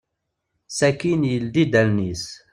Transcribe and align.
Sakken 0.77 1.21
yeldi-d 1.31 1.73
allen-is. 1.81 2.23